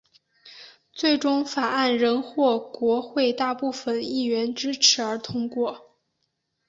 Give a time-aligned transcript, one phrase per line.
[0.91, 5.95] 最终法案仍获国会大部份议员支持而通过。